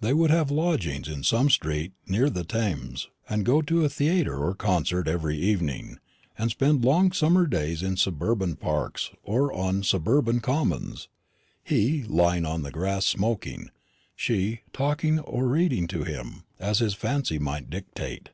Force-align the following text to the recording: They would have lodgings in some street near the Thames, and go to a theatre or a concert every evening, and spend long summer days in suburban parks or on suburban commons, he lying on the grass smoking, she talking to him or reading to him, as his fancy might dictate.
They 0.00 0.12
would 0.14 0.30
have 0.30 0.52
lodgings 0.52 1.08
in 1.08 1.24
some 1.24 1.50
street 1.50 1.92
near 2.06 2.30
the 2.30 2.44
Thames, 2.44 3.08
and 3.28 3.44
go 3.44 3.62
to 3.62 3.84
a 3.84 3.88
theatre 3.88 4.36
or 4.36 4.50
a 4.50 4.54
concert 4.54 5.08
every 5.08 5.36
evening, 5.38 5.98
and 6.38 6.52
spend 6.52 6.84
long 6.84 7.10
summer 7.10 7.48
days 7.48 7.82
in 7.82 7.96
suburban 7.96 8.54
parks 8.54 9.10
or 9.24 9.52
on 9.52 9.82
suburban 9.82 10.38
commons, 10.38 11.08
he 11.64 12.04
lying 12.04 12.46
on 12.46 12.62
the 12.62 12.70
grass 12.70 13.06
smoking, 13.06 13.70
she 14.14 14.60
talking 14.72 15.16
to 15.16 15.22
him 15.22 15.28
or 15.28 15.48
reading 15.48 15.88
to 15.88 16.04
him, 16.04 16.44
as 16.60 16.78
his 16.78 16.94
fancy 16.94 17.40
might 17.40 17.68
dictate. 17.68 18.28